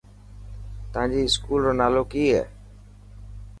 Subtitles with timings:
[0.93, 2.43] تانجي اسڪوول رو نالو ڪي هي.